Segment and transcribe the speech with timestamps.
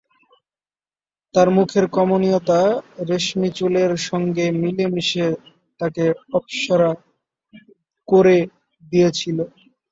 [1.35, 2.61] তার মুখের কমনীয়তা
[3.09, 5.27] রেশমি চুলের সঙ্গে মিলেমিশে
[5.79, 6.03] তাকে
[6.33, 6.91] অপ্সরা
[8.07, 8.37] করে
[8.83, 9.37] দিয়েছিল।